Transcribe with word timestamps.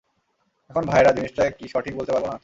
এখন 0.69 0.83
ভায়েরা, 0.85 1.11
জিনিসটা 1.11 1.43
কী 1.49 1.65
সঠিক 1.67 1.93
বলতে 1.95 2.11
পারবো 2.13 2.27
না! 2.27 2.37